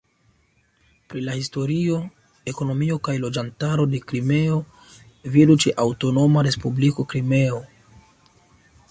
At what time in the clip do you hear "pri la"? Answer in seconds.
1.13-1.33